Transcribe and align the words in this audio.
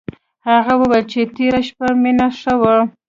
هغې 0.47 0.73
وویل 0.79 1.05
چې 1.11 1.19
تېره 1.35 1.61
شپه 1.67 1.87
مينه 2.03 2.27
ښه 2.39 2.53
وه 2.61 2.75